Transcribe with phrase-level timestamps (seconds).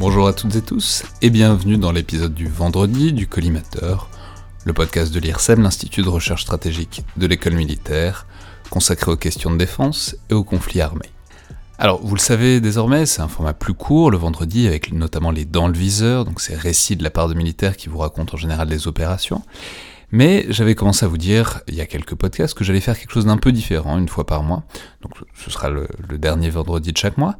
[0.00, 4.08] Bonjour à toutes et tous, et bienvenue dans l'épisode du vendredi du Collimateur,
[4.64, 8.26] le podcast de l'IRSEM, l'Institut de recherche stratégique de l'école militaire,
[8.70, 11.10] consacré aux questions de défense et aux conflits armés.
[11.78, 15.44] Alors, vous le savez désormais, c'est un format plus court le vendredi, avec notamment les
[15.44, 18.38] dans le viseur, donc ces récits de la part de militaires qui vous racontent en
[18.38, 19.42] général des opérations.
[20.12, 23.12] Mais j'avais commencé à vous dire, il y a quelques podcasts, que j'allais faire quelque
[23.12, 24.62] chose d'un peu différent, une fois par mois.
[25.02, 27.36] Donc ce sera le, le dernier vendredi de chaque mois,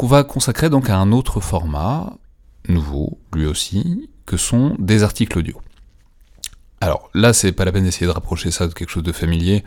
[0.00, 2.14] qu'on va consacrer donc à un autre format,
[2.70, 5.60] nouveau, lui aussi, que sont des articles audio.
[6.80, 9.62] Alors là, c'est pas la peine d'essayer de rapprocher ça de quelque chose de familier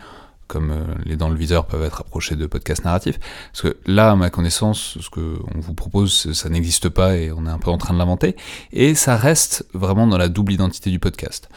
[0.48, 3.20] comme euh, les dents le viseur peuvent être approchés de podcasts narratifs.
[3.52, 7.46] Parce que là, à ma connaissance, ce qu'on vous propose, ça n'existe pas et on
[7.46, 8.36] est un peu en train de l'inventer.
[8.72, 11.48] Et ça reste vraiment dans la double identité du podcast.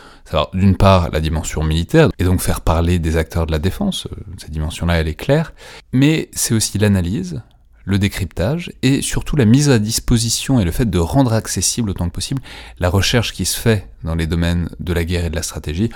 [0.53, 4.17] D'une part la dimension militaire, et donc faire parler des acteurs de la défense, euh,
[4.37, 5.55] cette dimension-là, elle est claire.
[5.93, 7.43] Mais c'est aussi l'analyse,
[7.87, 12.09] le décryptage et surtout la mise à disposition et le fait de rendre accessible autant
[12.09, 12.43] que possible
[12.78, 15.89] la recherche qui se fait dans les domaines de la guerre et de la stratégie.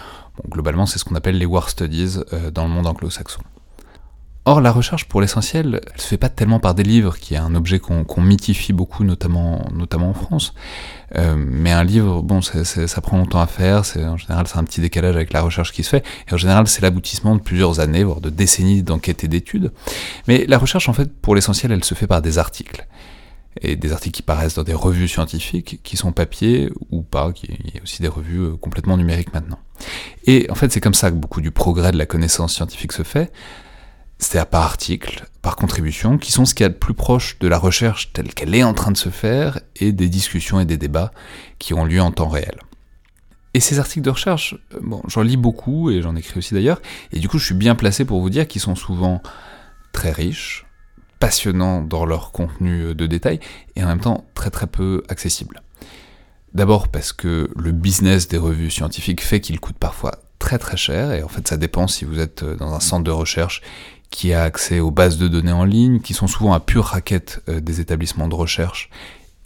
[0.48, 3.42] Globalement, c'est ce qu'on appelle les war studies euh, dans le monde anglo-saxon.
[4.46, 7.38] Or, la recherche, pour l'essentiel, elle se fait pas tellement par des livres, qui est
[7.38, 10.54] un objet qu'on mythifie beaucoup, notamment, notamment en France.
[11.16, 14.80] Euh, mais un livre, bon, ça prend longtemps à faire, en général c'est un petit
[14.80, 18.02] décalage avec la recherche qui se fait, et en général c'est l'aboutissement de plusieurs années,
[18.02, 19.72] voire de décennies d'enquêtes et d'études.
[20.26, 22.86] Mais la recherche, en fait, pour l'essentiel, elle se fait par des articles.
[23.60, 27.48] Et des articles qui paraissent dans des revues scientifiques, qui sont papier ou pas, qui,
[27.64, 29.58] il y a aussi des revues euh, complètement numériques maintenant.
[30.24, 33.02] Et en fait, c'est comme ça que beaucoup du progrès de la connaissance scientifique se
[33.02, 33.30] fait
[34.20, 37.48] c'est-à-dire par article, par contribution, qui sont ce qu'il y a de plus proche de
[37.48, 40.76] la recherche telle qu'elle est en train de se faire et des discussions et des
[40.76, 41.10] débats
[41.58, 42.58] qui ont lieu en temps réel.
[43.54, 46.80] Et ces articles de recherche, euh, bon, j'en lis beaucoup et j'en écris aussi d'ailleurs,
[47.12, 49.22] et du coup je suis bien placé pour vous dire qu'ils sont souvent
[49.92, 50.66] très riches,
[51.18, 53.40] passionnants dans leur contenu de détail,
[53.74, 55.62] et en même temps très très peu accessibles.
[56.54, 61.12] D'abord parce que le business des revues scientifiques fait qu'ils coûtent parfois très très cher,
[61.12, 63.62] et en fait ça dépend si vous êtes dans un centre de recherche
[64.10, 67.42] qui a accès aux bases de données en ligne, qui sont souvent à pure raquette
[67.48, 68.90] euh, des établissements de recherche,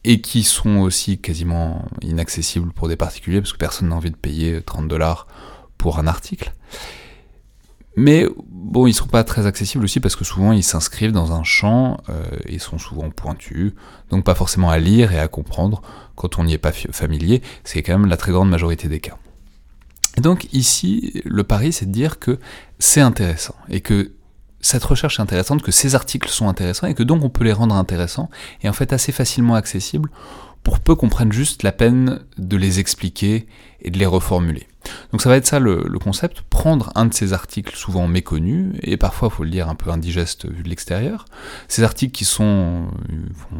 [0.04, 4.16] et qui sont aussi quasiment inaccessibles pour des particuliers, parce que personne n'a envie de
[4.16, 5.26] payer 30 dollars
[5.78, 6.52] pour un article.
[7.96, 11.44] Mais bon, ils sont pas très accessibles aussi parce que souvent ils s'inscrivent dans un
[11.44, 13.72] champ, euh, ils sont souvent pointus,
[14.10, 15.80] donc pas forcément à lire et à comprendre
[16.16, 19.16] quand on n'y est pas familier, c'est quand même la très grande majorité des cas.
[20.16, 22.40] Et donc ici, le pari c'est de dire que
[22.80, 24.12] c'est intéressant et que
[24.64, 27.52] cette recherche est intéressante, que ces articles sont intéressants et que donc on peut les
[27.52, 28.30] rendre intéressants
[28.62, 30.10] et en fait assez facilement accessibles
[30.62, 33.46] pour peu qu'on prenne juste la peine de les expliquer
[33.82, 34.66] et de les reformuler.
[35.12, 38.96] Donc ça va être ça le, concept, prendre un de ces articles souvent méconnus, et
[38.96, 41.26] parfois, faut le dire, un peu indigeste vu de l'extérieur,
[41.68, 42.88] ces articles qui sont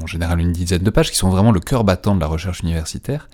[0.03, 2.60] en général une dizaine de pages, qui sont vraiment le cœur battant de la recherche
[2.60, 3.28] universitaire,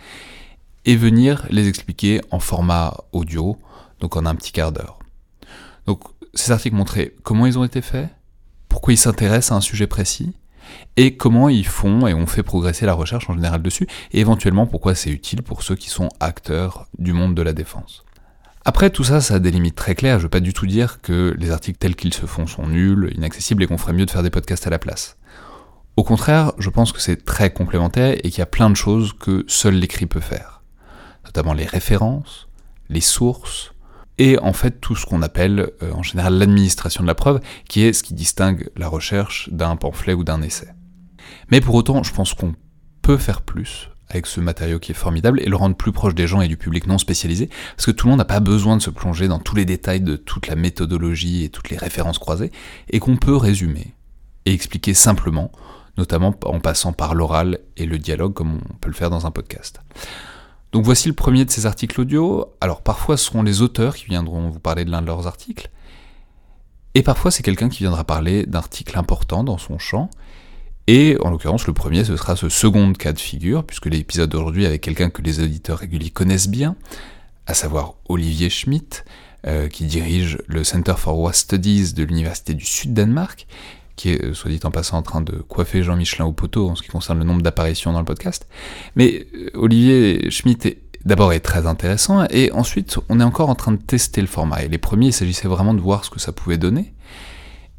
[0.85, 3.57] et venir les expliquer en format audio,
[4.01, 4.99] donc en un petit quart d'heure.
[5.87, 6.01] Donc
[6.35, 8.09] ces articles montraient comment ils ont été faits,
[8.69, 10.35] pourquoi ils s'intéressent à un sujet précis,
[10.97, 14.67] et comment ils font et ont fait progresser la recherche en général dessus, et éventuellement
[14.67, 18.05] pourquoi c'est utile pour ceux qui sont acteurs du monde de la défense.
[18.65, 20.19] Après, tout ça, ça a des limites très claires.
[20.19, 23.11] Je veux pas du tout dire que les articles tels qu'ils se font sont nuls,
[23.17, 25.17] inaccessibles et qu'on ferait mieux de faire des podcasts à la place.
[25.97, 29.15] Au contraire, je pense que c'est très complémentaire et qu'il y a plein de choses
[29.15, 30.63] que seul l'écrit peut faire.
[31.25, 32.49] Notamment les références,
[32.91, 33.73] les sources,
[34.19, 37.83] et en fait tout ce qu'on appelle euh, en général l'administration de la preuve, qui
[37.83, 40.69] est ce qui distingue la recherche d'un pamphlet ou d'un essai.
[41.51, 42.55] Mais pour autant, je pense qu'on
[43.03, 46.27] peut faire plus avec ce matériau qui est formidable et le rendre plus proche des
[46.27, 48.83] gens et du public non spécialisé, parce que tout le monde n'a pas besoin de
[48.83, 52.51] se plonger dans tous les détails de toute la méthodologie et toutes les références croisées,
[52.91, 53.95] et qu'on peut résumer
[54.47, 55.53] et expliquer simplement,
[55.97, 59.31] notamment en passant par l'oral et le dialogue comme on peut le faire dans un
[59.31, 59.81] podcast.
[60.73, 62.47] Donc voici le premier de ces articles audio.
[62.61, 65.71] Alors parfois ce seront les auteurs qui viendront vous parler de l'un de leurs articles,
[66.95, 70.11] et parfois c'est quelqu'un qui viendra parler d'un article important dans son champ,
[70.87, 74.65] et en l'occurrence le premier ce sera ce second cas de figure, puisque l'épisode d'aujourd'hui
[74.65, 76.77] avec quelqu'un que les auditeurs réguliers connaissent bien,
[77.47, 79.05] à savoir Olivier Schmitt,
[79.47, 83.47] euh, qui dirige le Center for War Studies de l'Université du Sud-Danemark,
[84.01, 86.75] qui est, euh, soit dit en passant, en train de coiffer Jean-Michelin au poteau en
[86.75, 88.47] ce qui concerne le nombre d'apparitions dans le podcast.
[88.97, 93.55] Mais euh, Olivier Schmitt est d'abord est très intéressant, et ensuite on est encore en
[93.55, 94.63] train de tester le format.
[94.63, 96.95] Et les premiers, il s'agissait vraiment de voir ce que ça pouvait donner.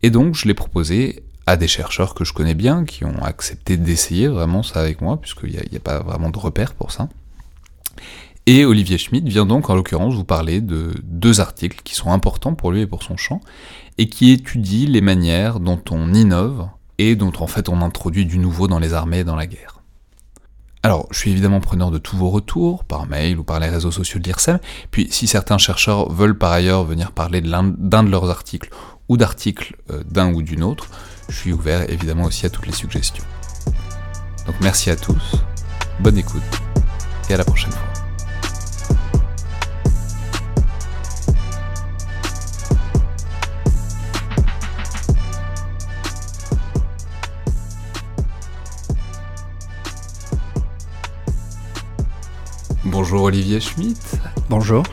[0.04, 3.78] Et donc je l'ai proposé à des chercheurs que je connais bien, qui ont accepté
[3.78, 7.10] d'essayer vraiment ça avec moi, puisqu'il n'y a, a, pas vraiment de repère pour ça.
[8.48, 12.56] Et Olivier Schmitt vient donc en l'occurrence vous parler de deux articles qui sont importants
[12.56, 13.40] pour lui et pour son champ,
[13.98, 16.68] et qui étudie les manières dont on innove
[16.98, 19.82] et dont en fait on introduit du nouveau dans les armées et dans la guerre.
[20.84, 23.92] Alors, je suis évidemment preneur de tous vos retours, par mail ou par les réseaux
[23.92, 24.60] sociaux de l'IRSEM,
[24.90, 28.72] puis si certains chercheurs veulent par ailleurs venir parler d'un de, leurs articles
[29.08, 30.88] ou d'articles euh, d'un ou d'une autre,
[31.30, 33.26] je suis ouvert évidemment aussi à toutes les suggestions.
[34.48, 35.36] Donc merci à tous,
[36.00, 36.42] bonne écoute,
[37.30, 37.91] et à la prochaine fois.
[52.92, 54.18] Bonjour Olivier Schmitt.
[54.50, 54.84] Bonjour.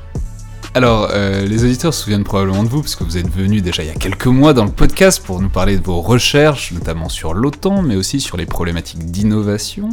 [0.75, 3.83] Alors, euh, les auditeurs se souviennent probablement de vous, parce que vous êtes venu déjà
[3.83, 7.09] il y a quelques mois dans le podcast pour nous parler de vos recherches, notamment
[7.09, 9.89] sur l'OTAN, mais aussi sur les problématiques d'innovation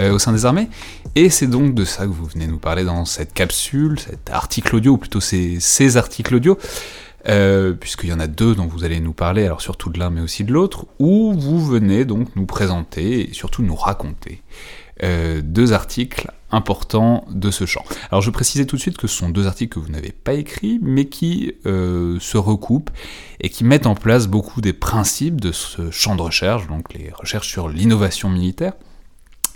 [0.00, 0.68] euh, au sein des armées.
[1.14, 4.74] Et c'est donc de ça que vous venez nous parler dans cette capsule, cet article
[4.74, 6.58] audio, ou plutôt ces, ces articles audio.
[7.28, 10.10] Euh, puisqu'il y en a deux dont vous allez nous parler, alors surtout de l'un
[10.10, 14.42] mais aussi de l'autre, où vous venez donc nous présenter et surtout nous raconter
[15.02, 17.84] euh, deux articles importants de ce champ.
[18.10, 20.34] Alors je précisais tout de suite que ce sont deux articles que vous n'avez pas
[20.34, 22.90] écrits, mais qui euh, se recoupent
[23.40, 27.10] et qui mettent en place beaucoup des principes de ce champ de recherche, donc les
[27.10, 28.72] recherches sur l'innovation militaire,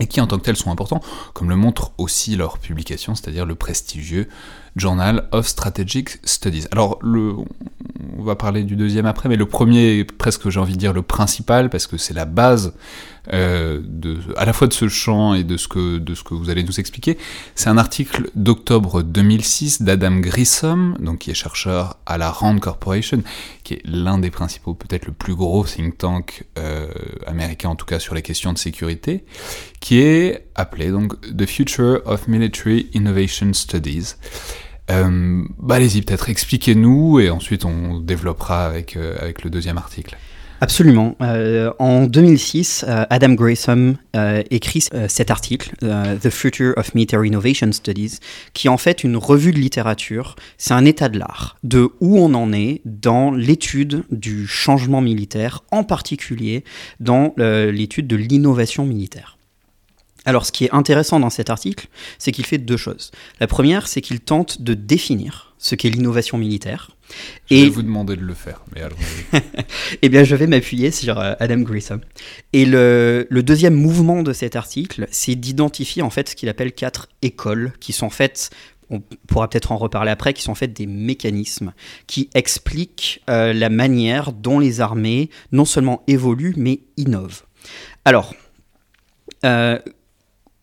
[0.01, 1.03] et qui en tant que tels sont importants,
[1.35, 4.29] comme le montre aussi leur publication, c'est-à-dire le prestigieux
[4.75, 6.67] Journal of Strategic Studies.
[6.73, 7.35] Alors, le,
[8.19, 11.03] on va parler du deuxième après, mais le premier, presque j'ai envie de dire le
[11.03, 12.73] principal, parce que c'est la base
[13.33, 13.81] euh,
[14.37, 17.19] à la fois de ce champ et de ce que, vous allez nous expliquer.
[17.55, 23.23] C'est un article d'octobre 2006 d'Adam Grissom, donc qui est chercheur à la Rand Corporation,
[23.63, 26.89] qui est l'un des principaux, peut-être le plus gros think tank euh,
[27.27, 29.25] américain, en tout cas sur les questions de sécurité,
[29.81, 34.15] qui est appelé donc The Future of Military Innovation Studies.
[34.91, 40.17] Euh, bah allez-y, peut-être expliquez-nous et ensuite on développera avec le deuxième article.
[40.63, 41.17] Absolument.
[41.23, 47.73] Euh, en 2006, euh, Adam Grayson euh, écrit cet article, The Future of Military Innovation
[47.73, 48.19] Studies,
[48.53, 50.37] qui est en fait une revue de littérature.
[50.59, 55.63] C'est un état de l'art, de où on en est dans l'étude du changement militaire,
[55.71, 56.65] en particulier
[56.99, 59.39] dans l'étude de l'innovation militaire.
[60.27, 63.11] Alors, ce qui est intéressant dans cet article, c'est qu'il fait deux choses.
[63.41, 66.91] La première, c'est qu'il tente de définir ce qu'est l'innovation militaire.
[67.51, 67.65] Je et...
[67.65, 68.99] vais vous demander de le faire, mais alors.
[70.03, 72.01] eh bien, je vais m'appuyer sur euh, Adam Grissom.
[72.53, 77.09] Et le, deuxième mouvement de cet article, c'est d'identifier en fait ce qu'il appelle quatre
[77.23, 78.51] écoles, qui sont en fait
[78.93, 81.73] on pourra peut-être en reparler après, qui sont en fait des mécanismes
[82.09, 87.45] qui expliquent euh, la manière dont les armées non seulement évoluent, mais innovent.
[88.05, 88.35] Alors,
[89.45, 89.79] euh,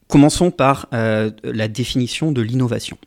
[0.08, 2.98] Commençons par euh, la définition de l'innovation.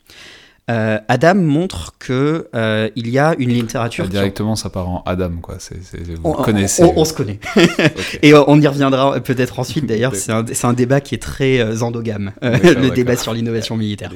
[0.71, 4.09] Euh, Adam montre que euh, il y a une littérature.
[4.09, 5.57] directement, ça part en Adam, quoi.
[5.57, 6.85] vous on, connaissez.
[6.85, 7.41] On, se connaît.
[8.23, 9.87] Et on y reviendra peut-être ensuite.
[9.87, 14.13] D'ailleurs, c'est un, un, débat qui est très endogame, le débat sur l'innovation militaire.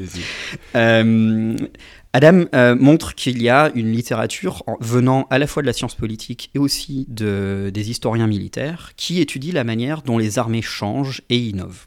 [2.13, 2.45] Adam
[2.79, 6.61] montre qu'il y a une littérature venant à la fois de la science politique et
[6.61, 11.87] aussi de, des historiens militaires qui étudie la manière dont les armées changent et innovent.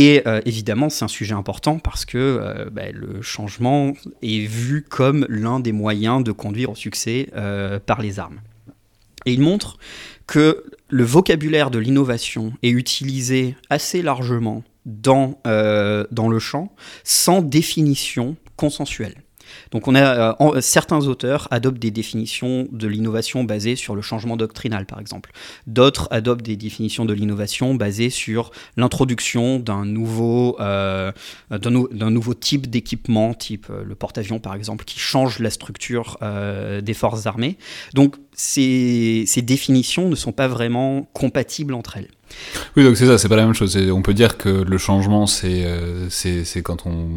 [0.00, 4.86] Et euh, évidemment, c'est un sujet important parce que euh, bah, le changement est vu
[4.88, 8.40] comme l'un des moyens de conduire au succès euh, par les armes.
[9.26, 9.76] Et il montre
[10.28, 18.36] que le vocabulaire de l'innovation est utilisé assez largement dans, dans le champ sans définition
[18.54, 19.16] consensuelle.
[19.70, 24.36] Donc on a euh, certains auteurs adoptent des définitions de l'innovation basées sur le changement
[24.36, 25.30] doctrinal par exemple.
[25.66, 31.12] D'autres adoptent des définitions de l'innovation basées sur l'introduction d'un nouveau euh,
[31.50, 36.94] d'un nouveau type d'équipement, type euh, le porte-avions par exemple, qui change la structure des
[36.94, 37.56] forces armées.
[37.94, 42.08] Donc ces, ces définitions ne sont pas vraiment compatibles entre elles.
[42.76, 43.76] Oui, donc c'est ça, c'est pas la même chose.
[43.92, 47.08] On peut dire que le changement, c'est euh, c'est quand on,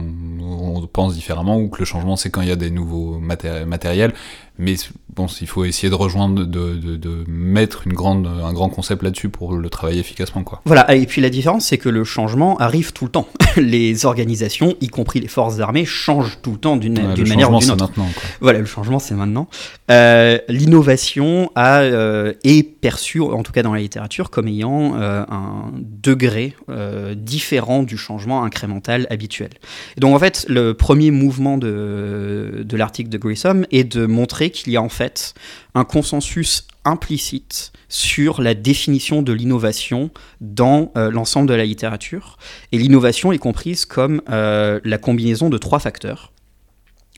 [0.41, 4.13] on, pense différemment, ou que le changement, c'est quand il y a des nouveaux matériels
[4.61, 4.75] mais
[5.15, 9.01] bon, il faut essayer de rejoindre, de, de, de mettre une grande, un grand concept
[9.01, 10.43] là-dessus pour le travailler efficacement.
[10.43, 10.61] Quoi.
[10.65, 13.27] Voilà, et puis la différence, c'est que le changement arrive tout le temps.
[13.57, 17.71] les organisations, y compris les forces armées, changent tout le temps d'une manière ou d'une
[17.71, 17.85] autre.
[17.87, 18.23] Maintenant, quoi.
[18.39, 19.47] Voilà, le changement, c'est maintenant.
[19.89, 25.25] Euh, L'innovation a, euh, est perçue, en tout cas dans la littérature, comme ayant euh,
[25.29, 29.49] un degré euh, différent du changement incrémental habituel.
[29.97, 34.77] Donc en fait, le premier mouvement de, l'article de Grissom est de montrer qu'il y
[34.77, 35.33] a en fait
[35.73, 42.37] un consensus implicite sur la définition de l'innovation dans euh, l'ensemble de la littérature.
[42.71, 46.31] Et l'innovation est comprise comme la combinaison de trois facteurs.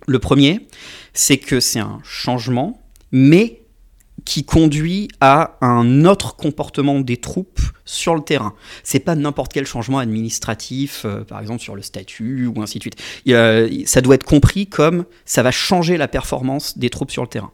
[0.07, 0.67] Le premier,
[1.13, 3.62] c'est que c'est un changement, mais
[4.25, 8.53] qui conduit à un autre comportement des troupes sur le terrain.
[8.83, 12.83] C'est pas n'importe quel changement administratif, euh, par exemple sur le statut ou ainsi de
[12.83, 13.87] suite.
[13.87, 17.51] ça doit être compris comme ça va changer la performance des troupes sur le terrain.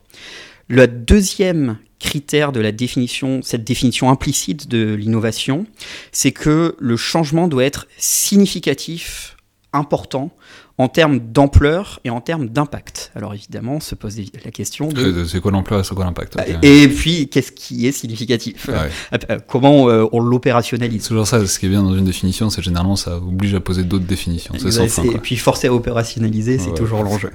[0.68, 5.66] Le deuxième critère de la définition, cette définition implicite de l'innovation,
[6.12, 9.36] c'est que le changement doit être significatif,
[9.74, 10.32] important,
[10.78, 13.12] en termes d'ampleur et en termes d'impact.
[13.16, 15.26] Alors évidemment, se pose la question de...
[15.26, 18.70] C'est quoi l'ampleur et c'est quoi l'impact Et puis, qu'est-ce qui est significatif?
[18.74, 18.86] Ah
[19.30, 21.04] euh, Comment euh, on l'opérationnalise?
[21.04, 23.60] C'est toujours ça, ce qui est bien dans une définition, c'est généralement ça oblige à
[23.60, 24.54] poser d'autres définitions.
[24.56, 27.32] Et puis forcer à opérationnaliser, c'est toujours l'enjeu.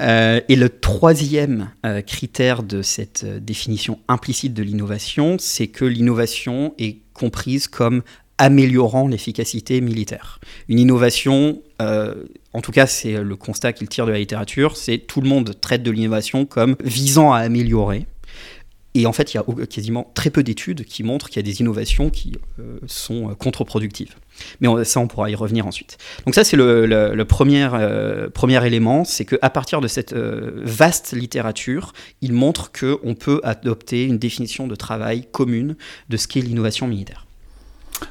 [0.00, 1.70] Euh, et le troisième
[2.06, 8.02] critère de cette définition implicite de l'innovation, c'est que l'innovation est comprise comme
[8.38, 10.40] améliorant l'efficacité militaire.
[10.68, 12.14] Une innovation, euh,
[12.52, 15.54] en tout cas c'est le constat qu'il tire de la littérature, c'est tout le monde
[15.60, 18.06] traite de l'innovation comme visant à améliorer.
[18.96, 21.50] Et en fait, il y a quasiment très peu d'études qui montrent qu'il y a
[21.50, 24.14] des innovations qui euh, sont euh, contre-productives.
[24.60, 25.98] Mais ça, on pourra y revenir ensuite.
[26.26, 27.68] Donc ça, c'est le, premier,
[28.34, 34.18] premier élément, c'est qu'à partir de cette vaste littérature, il montre qu'on peut adopter une
[34.18, 35.76] définition de travail commune
[36.08, 37.26] de ce qu'est l'innovation militaire.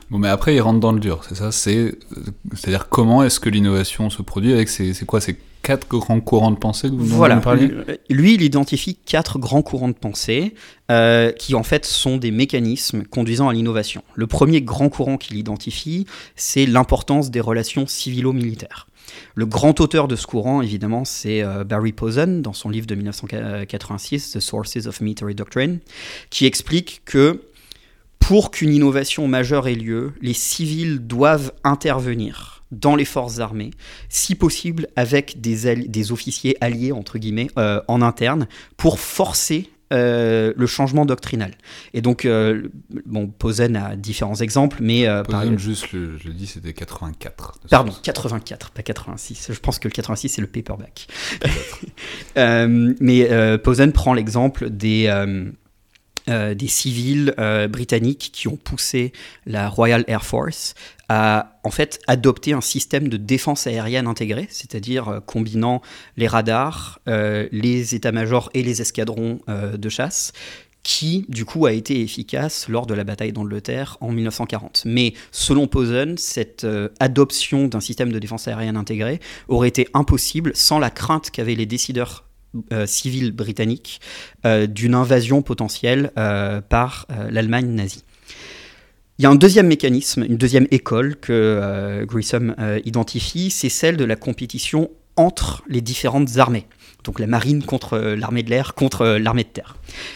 [0.10, 1.52] Bon, mais après, il rentre dans le dur, c'est ça?
[1.52, 1.98] C'est,
[2.54, 6.52] c'est-à-dire comment est-ce que l'innovation se produit avec ces, c'est quoi ces quatre grands courants
[6.52, 7.42] de pensée que vous Voilà.
[8.10, 10.54] Lui, il identifie quatre grands courants de pensée
[10.92, 14.04] euh, qui en fait sont des mécanismes conduisant à l'innovation.
[14.14, 18.88] Le premier grand courant qu'il identifie, c'est l'importance des relations civilo-militaires.
[19.36, 22.96] Le grand auteur de ce courant, évidemment, c'est euh, Barry Posen, dans son livre de
[22.96, 25.80] 1986, The Sources of Military Doctrine,
[26.30, 27.42] qui explique que
[28.24, 33.72] pour qu'une innovation majeure ait lieu, les civils doivent intervenir dans les forces armées,
[34.08, 40.54] si possible avec des, des officiers alliés, entre guillemets, euh, en interne, pour forcer euh,
[40.56, 41.52] le changement doctrinal.
[41.94, 42.70] Et donc, euh,
[43.06, 45.06] bon, Posen a différents exemples, mais...
[45.26, 47.60] Posen, juste, je le dis, c'était 84.
[47.70, 49.52] Pardon, 84, pas 86.
[49.52, 51.08] Je pense que le 86, c'est le paperback.
[52.38, 55.10] mais Posen prend l'exemple des
[56.30, 59.12] euh, des civils euh, britanniques qui ont poussé
[59.46, 60.74] la Royal Air Force
[61.10, 65.82] à en fait adopter un système de défense aérienne intégré, c'est-à-dire euh, combinant
[66.16, 70.32] les radars, les états-majors et les escadrons de chasse,
[70.82, 74.84] qui du coup a été efficace lors de la bataille d'Angleterre en 1940.
[74.86, 76.66] Mais selon Posen, cette
[77.00, 81.66] adoption d'un système de défense aérienne intégré aurait été impossible sans la crainte qu'avaient les
[81.66, 82.24] décideurs
[82.86, 84.00] civile britannique
[84.46, 88.04] euh, d'une invasion potentielle euh, par l'Allemagne nazie.
[89.20, 94.06] Il y a un deuxième mécanisme, une deuxième école que Grissom identifie, c'est celle de
[94.06, 96.66] la compétition entre les différentes armées
[97.04, 99.76] donc la marine contre euh, l'armée de l'air, contre euh, l'armée de terre.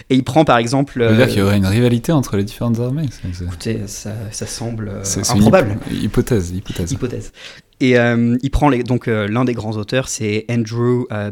[0.10, 1.02] Et il prend par exemple.
[1.02, 3.06] Ça veut dire qu'il y aurait une rivalité entre les différentes armées
[3.42, 5.78] Écoutez, ça, semble euh, improbable.
[5.92, 6.92] Une hypothèse, hypothèse.
[6.92, 7.32] Hypothèse.
[7.80, 11.32] Et il prend donc l'un des grands auteurs, c'est Andrew euh,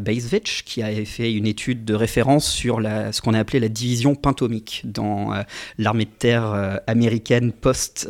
[0.64, 4.82] qui a fait une étude de référence sur ce qu'on a appelé la division pentomique
[4.84, 5.32] dans
[5.78, 8.08] l'armée de terre américaine post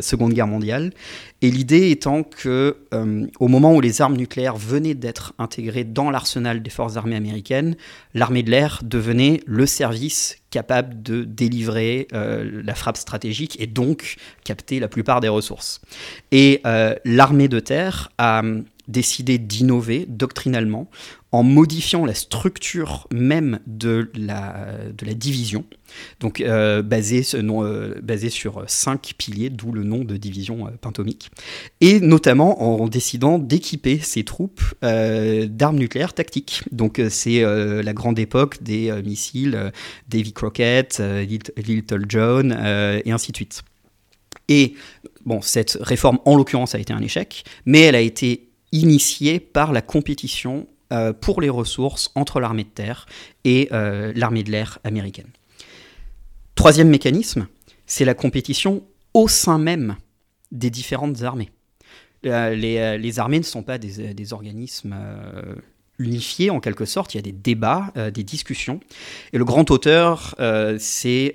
[0.00, 0.92] Seconde Guerre mondiale.
[1.42, 6.10] Et l'idée étant que, euh, au moment où les armes nucléaires venaient d'être intégrées dans
[6.10, 7.76] l'arsenal des forces armées américaines,
[8.12, 14.16] l'armée de l'air devenait le service capable de délivrer euh, la frappe stratégique et donc
[14.44, 15.80] capter la plupart des ressources.
[16.30, 18.42] Et euh, l'armée de terre a
[18.90, 20.90] décidé d'innover doctrinalement
[21.32, 24.66] en modifiant la structure même de la,
[24.96, 25.64] de la division,
[26.18, 31.30] donc euh, basée euh, sur cinq piliers, d'où le nom de division euh, pentomique,
[31.80, 36.62] et notamment en décidant d'équiper ses troupes d'armes nucléaires tactiques.
[36.72, 39.72] Donc c'est la grande époque des missiles
[40.08, 41.02] Davy Crockett,
[41.56, 42.52] Little John,
[43.04, 43.62] et ainsi de suite.
[44.48, 44.74] Et
[45.24, 49.72] bon, cette réforme en l'occurrence a été un échec, mais elle a été initiée par
[49.72, 53.06] la compétition euh, pour les ressources entre l'armée de terre
[53.44, 55.28] et euh, l'armée de l'air américaine.
[56.56, 57.46] Troisième mécanisme,
[57.86, 58.82] c'est la compétition
[59.14, 59.96] au sein même
[60.50, 61.50] des différentes armées.
[62.26, 64.96] Euh, les, armées ne sont pas des, organismes
[66.00, 68.80] unifiés en quelque sorte, il y a des débats, des discussions.
[69.32, 70.34] Et le grand auteur,
[70.78, 71.34] c'est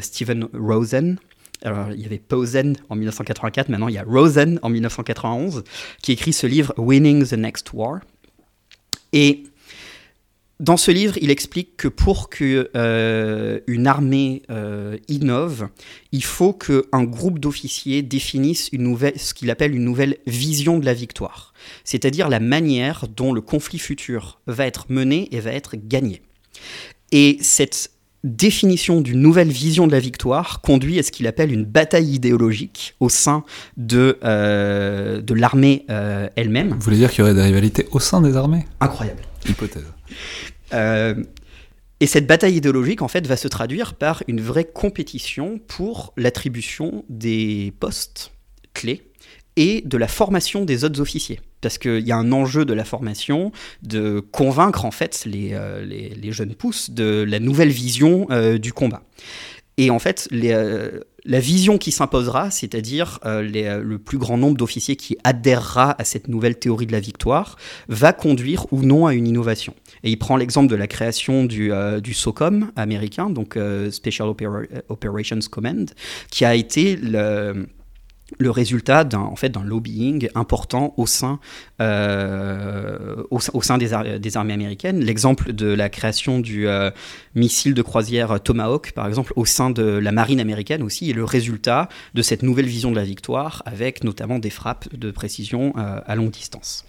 [0.00, 1.18] Stephen Rosen,
[1.64, 5.64] il y avait Posen en 1984, maintenant il y a Rosen en 1991,
[6.02, 8.00] qui écrit ce livre Winning the Next War.
[9.12, 9.44] Et
[10.62, 15.68] dans ce livre, il explique que pour qu'une euh, armée euh, innove,
[16.12, 20.94] il faut qu'un groupe d'officiers définisse une ce qu'il appelle une nouvelle vision de la
[20.94, 21.52] victoire,
[21.82, 26.22] c'est-à-dire la manière dont le conflit futur va être mené et va être gagné.
[27.10, 27.91] Et cette
[28.24, 32.94] définition d'une nouvelle vision de la victoire conduit à ce qu'il appelle une bataille idéologique
[33.00, 33.44] au sein
[33.76, 36.70] de, euh, de l'armée euh, elle-même.
[36.70, 38.66] Vous voulez dire qu'il y aurait des rivalités au sein des armées?
[38.80, 39.22] Incroyable.
[39.48, 39.84] Hypothèse.
[40.72, 41.14] Euh,
[42.00, 47.04] et cette bataille idéologique, en fait, va se traduire par une vraie compétition pour l'attribution
[47.08, 48.32] des postes
[48.74, 49.02] clés
[49.56, 51.40] et de la formation des autres officiers.
[51.62, 53.52] Parce qu'il y a un enjeu de la formation,
[53.82, 58.72] de convaincre en fait les, euh, les, jeunes pousses de la nouvelle vision euh, du
[58.72, 59.02] combat.
[59.78, 65.16] Et en fait, euh, la vision qui s'imposera, c'est-à-dire le plus grand nombre d'officiers qui
[65.24, 67.56] adhérera à cette nouvelle théorie de la victoire,
[67.88, 69.74] va conduire ou non à une innovation.
[70.04, 73.58] Et il prend l'exemple de la création du, du SOCOM américain, donc
[73.90, 75.90] Special Opera- Operations Command,
[76.30, 77.66] qui a été le,
[78.38, 81.40] le résultat d'un en fait, lobbying important au sein,
[81.80, 85.00] euh, au, sein- des armées américaines.
[85.00, 86.90] L'exemple de la création du euh,
[87.34, 91.24] missile de croisière Tomahawk, par exemple, au sein de la marine américaine aussi, est le
[91.24, 96.00] résultat de cette nouvelle vision de la victoire, avec notamment des frappes de précision euh,
[96.06, 96.84] à longue distance.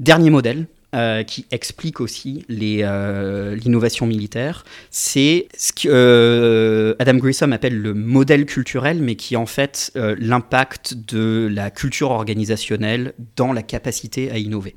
[0.00, 0.66] Dernier modèle.
[0.94, 7.94] Euh, qui explique aussi euh, l'innovation militaire, c'est ce que euh, Adam Grissom appelle le
[7.94, 13.62] modèle culturel, mais qui est en fait euh, l'impact de la culture organisationnelle dans la
[13.62, 14.76] capacité à innover.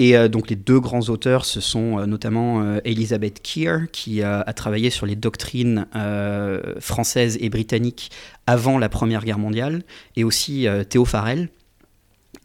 [0.00, 4.90] Et donc les deux grands auteurs, ce sont notamment euh, Elizabeth Keir, qui a travaillé
[4.90, 5.86] sur les doctrines
[6.80, 8.10] françaises et britanniques
[8.48, 9.82] avant la Première Guerre mondiale,
[10.16, 11.48] et aussi Théo Farrell,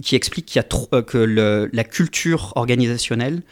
[0.02, 3.44] qui explique qu'il y a euh, que la culture organisationnelle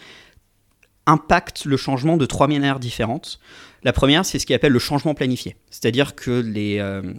[1.06, 3.40] impacte le changement de trois manières différentes.
[3.84, 7.14] La première, c'est ce qu'il appelle le changement planifié, c'est-à-dire que les, euh,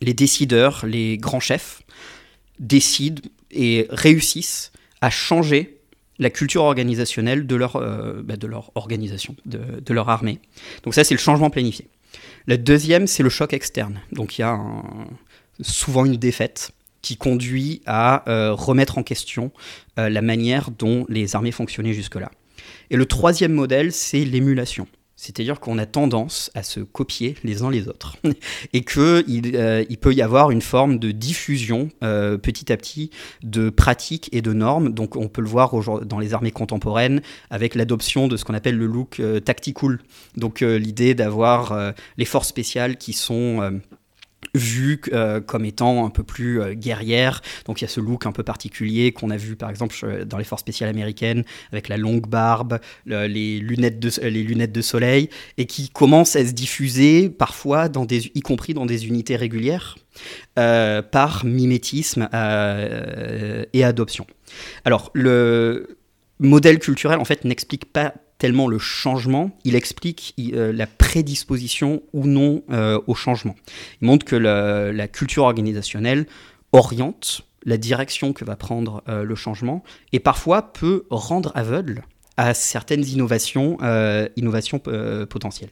[0.00, 1.82] les décideurs, les grands chefs,
[2.58, 5.80] décident et réussissent à changer
[6.18, 10.38] la culture organisationnelle de leur, euh, bah, de leur organisation, de, leur armée.
[10.84, 11.88] Donc ça, c'est le changement planifié.
[12.46, 14.00] La deuxième, c'est le choc externe.
[14.12, 14.60] Donc il y a
[15.62, 16.72] souvent une défaite
[17.04, 19.52] qui conduit à euh, remettre en question
[19.98, 22.30] euh, la manière dont les armées fonctionnaient jusque-là.
[22.88, 24.88] Et le troisième modèle, c'est l'émulation.
[25.14, 28.16] C'est-à-dire qu'on a tendance à se copier les uns les autres.
[28.72, 33.10] Et qu'il euh, il peut y avoir une forme de diffusion petit à petit
[33.42, 34.92] de pratiques et de normes.
[34.92, 35.74] Donc on peut le voir
[36.06, 39.98] dans les armées contemporaines avec l'adoption de ce qu'on appelle le look euh, tactical.
[40.38, 43.80] Donc l'idée d'avoir les forces spéciales qui sont...
[44.54, 47.42] vues euh, comme étant un peu plus euh, guerrières.
[47.66, 50.24] Donc il y a ce look un peu particulier qu'on a vu par exemple euh,
[50.24, 54.72] dans les forces spéciales américaines avec la longue barbe, le- les, lunettes de, les lunettes
[54.72, 59.96] de soleil, et qui commence à se diffuser parfois, y compris dans des unités régulières,
[60.54, 62.28] par mimétisme
[63.72, 64.26] et adoption.
[64.84, 65.98] Alors le
[66.38, 72.26] modèle culturel en fait n'explique pas tellement le changement, il explique euh, la prédisposition ou
[72.26, 73.54] non euh, au changement.
[74.02, 76.26] Il montre que la culture organisationnelle
[76.72, 82.02] oriente la direction que va prendre euh, le changement et parfois peut rendre aveugle
[82.36, 83.78] à certaines innovations,
[84.36, 84.80] innovations
[85.30, 85.70] potentielles.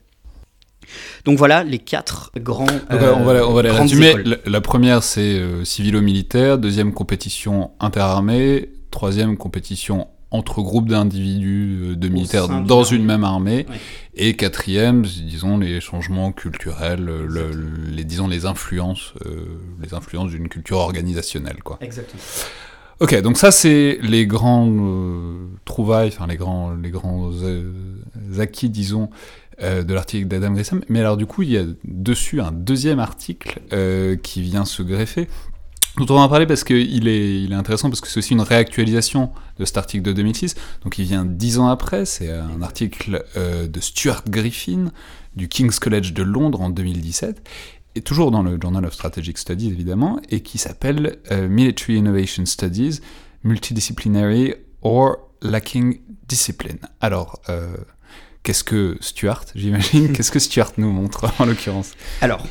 [1.26, 2.64] Donc voilà les quatre grands.
[2.90, 4.14] Euh, on va, la- on va les résumer.
[4.24, 6.56] La, la première, c'est euh, civilo-militaire.
[6.56, 8.70] Deuxième, compétition interarmée.
[8.90, 13.66] Troisième, compétition entre groupes d'individus euh, de militaires dans une même armée.
[14.14, 17.50] Et quatrième, disons, les changements culturels, euh, le-
[17.90, 19.44] les, disons, les influences, euh,
[19.82, 21.78] les influences d'une culture organisationnelle, quoi.
[21.80, 22.20] Exactement.
[23.00, 27.72] Ok, donc ça c'est les grands euh, trouvailles, enfin les grands, les grands euh,
[28.38, 29.10] acquis, disons,
[29.60, 30.82] euh, de l'article d'Adam Grissom.
[30.88, 33.60] Mais alors du coup, il y a dessus un deuxième article
[34.22, 35.26] qui vient se greffer,
[35.98, 38.32] dont on va en parler parce qu'il est, il est intéressant parce que c'est aussi
[38.32, 40.54] une réactualisation de cet article de 2006.
[40.84, 44.90] Donc il vient dix ans après, c'est un article euh, de Stuart Griffin
[45.36, 47.46] du King's College de Londres en 2017
[47.94, 52.46] et toujours dans le Journal of Strategic Studies évidemment, et qui s'appelle euh, Military Innovation
[52.46, 53.00] Studies,
[53.44, 56.78] Multidisciplinary or Lacking Discipline.
[57.00, 57.76] Alors, euh,
[58.42, 60.12] qu'est-ce que Stuart, j'imagine?
[60.14, 61.92] Qu'est-ce que Stuart nous montre en l'occurrence?
[62.22, 62.46] Alors,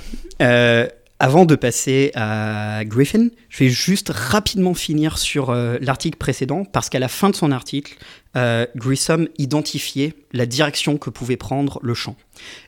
[1.22, 6.90] avant de passer à Griffin, je vais juste rapidement finir sur euh, l'article précédent, parce
[6.90, 7.96] qu'à la fin de son article,
[8.36, 12.16] euh, Grissom identifiait la direction que pouvait prendre le champ.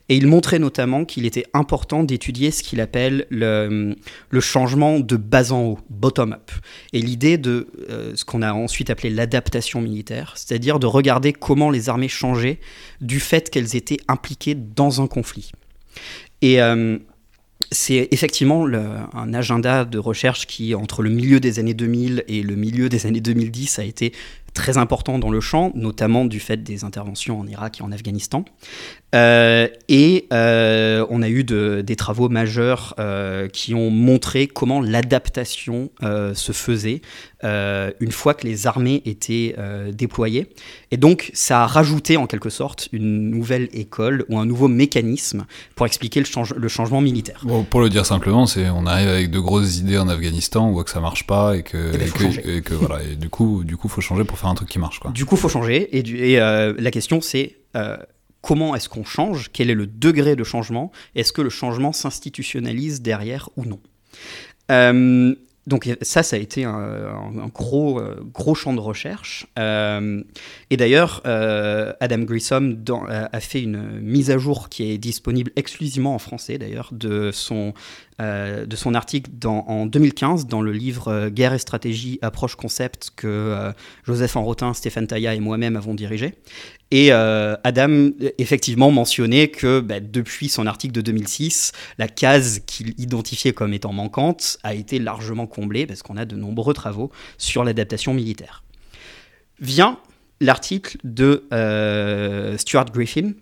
[0.08, 3.96] Et il montrait notamment qu'il était important d'étudier ce qu'il appelle le,
[4.38, 6.52] changement de bas en haut, bottom-up.
[6.92, 11.70] Et l'idée de euh, ce qu'on a ensuite appelé l'adaptation militaire, c'est-à-dire de regarder comment
[11.70, 12.60] les armées changeaient
[13.00, 15.50] du fait qu'elles étaient impliquées dans un conflit.
[16.40, 16.60] Et
[17.70, 22.56] c'est effectivement un agenda de recherche qui, entre le milieu des années 2000 et le
[22.56, 24.12] milieu des années 2010, a été
[24.54, 28.44] très important dans le champ, notamment du fait des interventions en Irak et en Afghanistan.
[29.14, 35.90] Euh, et euh, on a eu des travaux majeurs euh, qui ont montré comment l'adaptation
[36.02, 37.00] se faisait
[37.42, 39.54] une fois que les armées étaient
[39.92, 40.48] déployées.
[40.90, 45.44] Et donc ça a rajouté en quelque sorte une nouvelle école ou un nouveau mécanisme
[45.76, 47.40] pour expliquer le, le changement militaire.
[47.44, 50.72] Bon, pour le dire simplement, c'est on arrive avec de grosses idées en Afghanistan, on
[50.72, 52.08] voit que ça marche pas et que, eh ben,
[52.44, 54.78] et que, voilà, et du coup, du coup, faut changer pour faire un truc qui
[54.78, 54.98] marche.
[54.98, 55.10] Quoi.
[55.10, 55.96] Du coup, faut changer.
[55.96, 57.56] Et, et la question c'est
[58.44, 63.00] comment est-ce qu'on change, quel est le degré de changement, est-ce que le changement s'institutionnalise
[63.00, 63.80] derrière ou non.
[64.70, 65.34] Euh,
[65.66, 69.46] donc ça, ça a été un, gros, euh, gros champ de recherche.
[69.58, 70.22] Euh,
[70.68, 72.76] et d'ailleurs, Adam Grissom
[73.08, 77.72] a fait une mise à jour qui est disponible exclusivement en français, d'ailleurs, de son
[78.20, 83.10] euh, de son article en 2015 dans le livre euh, Guerre et stratégie, approche concept
[83.16, 83.72] que euh,
[84.04, 86.34] Joseph Enrotin, Stéphane Tailla et moi-même avons dirigé.
[86.92, 93.52] Et Adam effectivement mentionnait que bah, depuis son article de 2006, la case qu'il identifiait
[93.52, 98.14] comme étant manquante a été largement comblée parce qu'on a de nombreux travaux sur l'adaptation
[98.14, 98.62] militaire.
[99.58, 99.98] Vient
[100.40, 101.42] l'article de
[102.58, 103.32] Stuart Griffin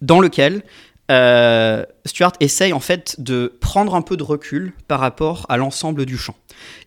[0.00, 0.62] dans lequel
[1.10, 6.06] euh, Stuart essaye en fait de prendre un peu de recul par rapport à l'ensemble
[6.06, 6.34] du champ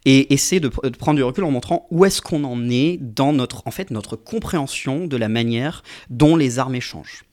[0.06, 3.68] et essaie de, prendre du recul en montrant où est-ce qu'on en est dans notre
[3.68, 7.26] en fait notre compréhension de la manière dont les armées changent.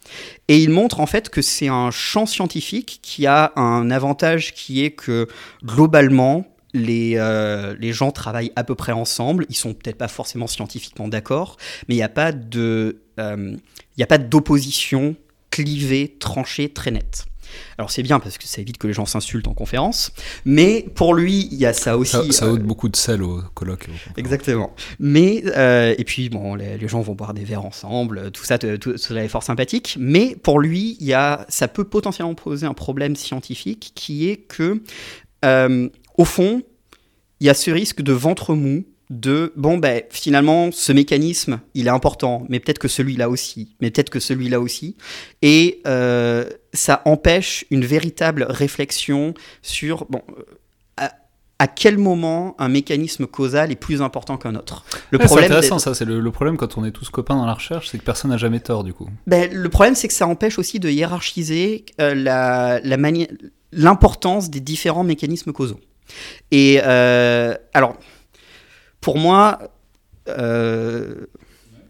[0.49, 4.85] Et il montre en fait que c'est un champ scientifique qui a un avantage qui
[4.85, 5.27] est que
[5.65, 10.49] globalement les, euh, les gens travaillent à peu près ensemble, ils sont peut-être pas forcément
[10.49, 11.57] scientifiquement d'accord,
[11.89, 13.57] mais il n'y a pas de euh,
[13.99, 15.15] a pas d'opposition
[15.55, 17.27] clivé, tranché, très net.
[17.79, 20.11] Alors c'est bien parce que ça évite que les gens s'insultent en conférence,
[20.45, 22.33] mais pour lui, il y a ça aussi.
[22.33, 23.87] Ça, ôte euh, beaucoup de sel au colloque.
[24.17, 24.75] exactement.
[24.99, 28.97] Mais euh, et puis bon, les, gens vont boire des verres ensemble, tout ça, tout,
[28.97, 29.97] cela est fort sympathique.
[30.01, 34.39] Mais pour lui, il y a, ça peut potentiellement poser un problème scientifique qui est
[34.39, 34.83] que,
[35.45, 35.89] euh,
[36.19, 36.63] au fond,
[37.39, 41.87] il y a ce risque de ventre mou de bon ben finalement ce mécanisme il
[41.89, 44.97] est important mais peut-être que celui-là aussi mais peut-être que celui-là aussi.
[45.43, 50.23] Et euh, ça empêche une véritable réflexion sur bon
[51.61, 54.85] à, quel moment un mécanisme causal est plus important qu'un autre.
[55.11, 57.55] Le problème c'est intéressant ça c'est le, problème quand on est tous copains dans la
[57.55, 59.09] recherche c'est que personne n'a jamais tort du coup.
[59.27, 62.97] Ben, le problème c'est que ça empêche aussi de hiérarchiser euh, la, la
[63.73, 65.81] l'importance des différents mécanismes causaux.
[66.51, 67.97] Et euh, alors
[69.05, 69.59] pour moi,
[70.31, 71.27] euh,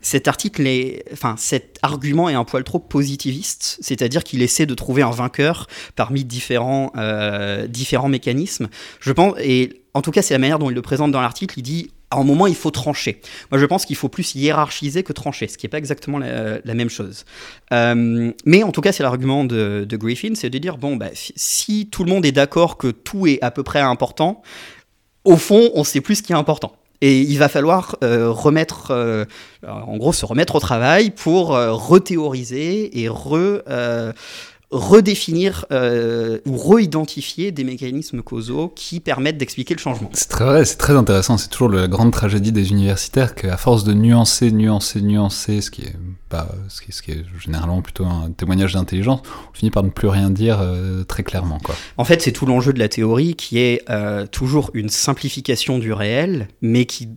[0.01, 0.69] cet article
[1.13, 5.69] enfin, cet argument est un poil trop positiviste, c'est-à-dire qu'il essaie de trouver un vainqueur
[5.95, 8.67] parmi différents, euh, différents mécanismes.
[8.99, 11.61] Je pense, et en tout cas, c'est la manière dont il le présente dans l'article.
[11.61, 13.21] Il dit, à un moment, il faut trancher.
[13.53, 16.75] Moi, je pense qu'il faut plus hiérarchiser que trancher, ce qui n'est pas exactement la,
[16.75, 17.25] même chose.
[17.73, 21.89] Euh, mais en tout cas, c'est l'argument de, Griffin, c'est de dire, bon, bah, si
[21.93, 24.43] tout le monde est d'accord que tout est à peu près important,
[25.25, 26.77] au fond, on sait plus ce qui est important.
[27.07, 29.27] Et il va falloir euh, remettre, euh,
[29.69, 33.61] en gros, se remettre au travail pour euh, rethéoriser et re,
[34.75, 40.11] redéfinir ou re-identifier des mécanismes causaux qui permettent d'expliquer le changement.
[40.13, 41.39] C'est très vrai, c'est très intéressant.
[41.39, 45.83] C'est toujours la grande tragédie des universitaires qu'à force de nuancer, nuancer, nuancer, ce qui
[45.83, 45.95] est
[46.69, 50.09] ce qui, ce qui, est généralement plutôt un témoignage d'intelligence, on finit par ne plus
[50.09, 51.59] rien dire euh, très clairement.
[51.63, 51.75] Quoi.
[51.97, 55.93] En fait, c'est tout l'enjeu de la théorie qui est euh, toujours une simplification du
[55.93, 57.09] réel, mais qui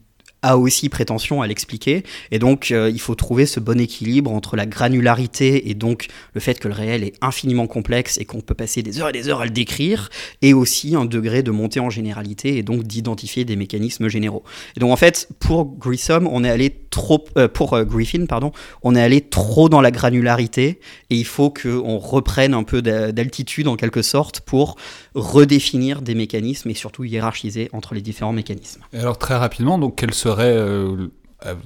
[0.42, 2.04] a aussi prétention à l'expliquer.
[2.32, 6.42] Et donc, euh, il faut trouver ce bon équilibre entre la granularité et donc le
[6.42, 9.30] fait que le réel est infiniment complexe et qu'on peut passer des heures et des
[9.30, 10.10] heures à le décrire,
[10.42, 14.44] et aussi un degré de montée en généralité et donc d'identifier des mécanismes généraux.
[14.76, 18.52] Et donc, en fait, pour Grissom, on est allé trop, euh, pour euh, Griffin, pardon,
[18.82, 20.80] on est allé trop dans la granularité
[21.12, 24.78] et il faut qu'on reprenne un peu d'altitude en quelque sorte pour
[25.14, 28.82] redéfinir des mécanismes et surtout hiérarchiser entre les différents mécanismes.
[28.94, 31.08] Et alors très rapidement, donc quelle serait euh,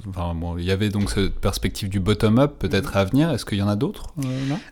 [0.10, 3.32] Enfin, bon, il y avait donc cette perspective du bottom-up peut-être à venir.
[3.32, 4.14] Est-ce qu'il y en a d'autres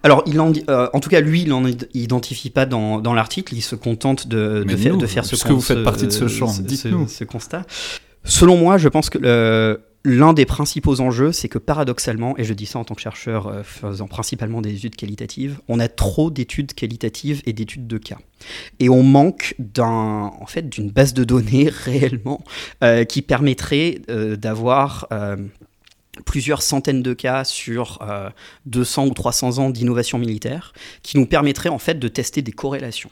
[0.04, 3.56] Alors, il en, en, tout cas, lui, il n'en identifie pas dans, dans l'article.
[3.56, 6.28] Il se contente de, de, faire, de faire ce, que vous faites partie de ce
[6.28, 6.54] champ.
[6.60, 7.63] Dites-nous ce, constat.
[8.26, 12.54] Selon moi, je pense que le, L'un des principaux enjeux, c'est que paradoxalement, et je
[12.54, 16.32] dis ça en tant que chercheur euh, faisant principalement des études qualitatives, on a trop
[16.32, 18.18] d'études qualitatives et d'études de cas.
[18.80, 22.42] Et on manque en fait, d'une base de données réellement
[22.82, 25.10] euh, qui permettrait euh, d'avoir
[26.26, 28.00] plusieurs centaines de cas sur
[28.66, 33.10] 200 ou 300 ans d'innovation militaire, qui nous permettrait en fait de tester des corrélations.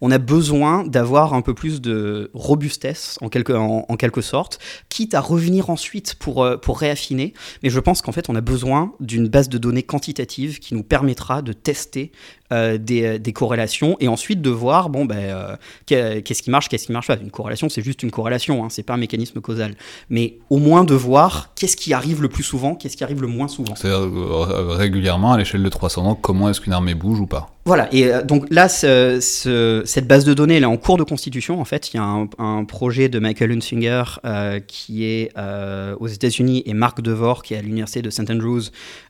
[0.00, 4.58] On a besoin d'avoir un peu plus de robustesse, en quelque, sorte,
[4.88, 7.34] quitte à revenir ensuite euh, pour réaffiner.
[7.62, 10.82] Mais je pense qu'en fait, on a besoin d'une base de données quantitative qui nous
[10.82, 12.12] permettra de tester
[12.52, 15.56] euh, des, des, corrélations et ensuite de voir bon ben euh,
[15.86, 18.82] qu'est-ce qui marche qu'est-ce qui marche pas une corrélation c'est juste une corrélation hein, c'est
[18.82, 19.74] pas un mécanisme causal
[20.10, 23.28] mais au moins de voir qu'est-ce qui arrive le plus souvent qu'est-ce qui arrive le
[23.28, 27.26] moins souvent c'est régulièrement à l'échelle de 300 ans comment est-ce qu'une armée bouge ou
[27.26, 27.50] pas?
[27.66, 31.60] Voilà, et euh, donc là, cette base de données, elle est en cours de constitution.
[31.60, 32.04] En fait, il y a
[32.38, 37.54] un, projet de Michael Hunsinger euh, qui est euh, aux États-Unis et Marc Devor qui
[37.54, 38.30] est à l'université de St.
[38.30, 38.62] Andrews,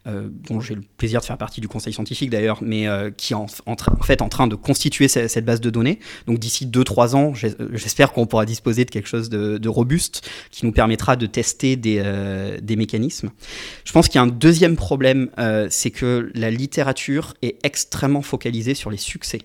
[0.06, 3.46] dont j'ai le plaisir de faire partie du conseil scientifique d'ailleurs, mais qui est en,
[4.02, 5.98] fait en train de constituer cette, base de données.
[6.26, 10.72] Donc d'ici 2-3 ans, j'espère qu'on pourra disposer de quelque chose de, robuste qui nous
[10.72, 12.02] permettra de tester des,
[12.62, 13.30] des mécanismes.
[13.84, 15.30] Je pense qu'il y a un deuxième problème,
[15.70, 19.40] c'est que la littérature est extrêmement focalisée sur les succès.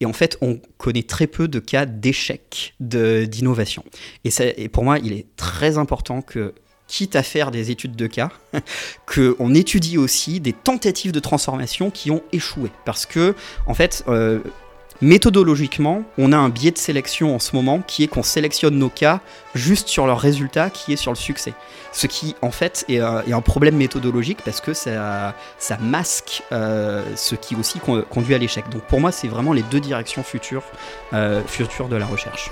[0.00, 3.84] Et en fait, on connaît très peu de cas d'échec d'innovation.
[4.24, 6.54] Et, et pour moi, il est très important que
[6.90, 8.30] quitte à faire des études de cas,
[9.06, 12.70] qu'on étudie aussi des tentatives de transformation qui ont échoué.
[12.84, 13.34] Parce que,
[13.66, 14.40] en fait, euh,
[15.02, 18.90] Méthodologiquement, on a un biais de sélection en ce moment qui est qu'on sélectionne nos
[18.90, 19.20] cas
[19.54, 21.54] juste sur leur résultat qui est sur le succès.
[21.90, 27.34] Ce qui en fait est, un problème méthodologique parce que ça, ça masque euh, ce
[27.34, 28.68] qui aussi conduit à l'échec.
[28.68, 30.64] Donc pour moi, c'est vraiment les deux directions futures,
[31.14, 32.50] euh, futures de la recherche.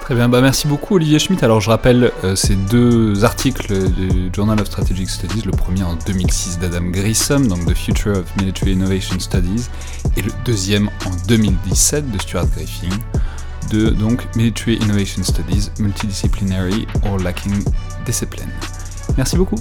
[0.00, 1.42] Très bien, bah merci beaucoup Olivier Schmitt.
[1.44, 5.94] Alors je rappelle euh, ces deux articles du Journal of Strategic Studies, le premier en
[5.94, 9.68] 2006 d'Adam Grissom, donc The Future of Military Innovation Studies,
[10.16, 12.88] et le deuxième en 2017 de Stuart Griffin,
[13.70, 17.62] de donc Military Innovation Studies, Multidisciplinary or Lacking
[18.04, 18.50] Discipline.
[19.16, 19.58] Merci beaucoup.